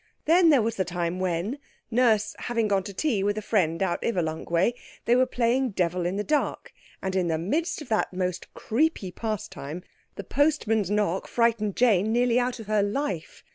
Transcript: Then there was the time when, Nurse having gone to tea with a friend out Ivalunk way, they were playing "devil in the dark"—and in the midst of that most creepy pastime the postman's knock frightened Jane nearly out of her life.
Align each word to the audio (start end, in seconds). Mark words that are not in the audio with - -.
Then 0.25 0.49
there 0.49 0.63
was 0.63 0.77
the 0.77 0.83
time 0.83 1.19
when, 1.19 1.59
Nurse 1.91 2.35
having 2.39 2.67
gone 2.67 2.81
to 2.85 2.91
tea 2.93 3.23
with 3.23 3.37
a 3.37 3.41
friend 3.43 3.83
out 3.83 4.01
Ivalunk 4.01 4.49
way, 4.49 4.73
they 5.05 5.15
were 5.15 5.27
playing 5.27 5.73
"devil 5.73 6.07
in 6.07 6.15
the 6.15 6.23
dark"—and 6.23 7.15
in 7.15 7.27
the 7.27 7.37
midst 7.37 7.83
of 7.83 7.89
that 7.89 8.11
most 8.11 8.51
creepy 8.55 9.11
pastime 9.11 9.83
the 10.15 10.23
postman's 10.23 10.89
knock 10.89 11.27
frightened 11.27 11.75
Jane 11.75 12.11
nearly 12.11 12.39
out 12.39 12.57
of 12.59 12.65
her 12.65 12.81
life. 12.81 13.43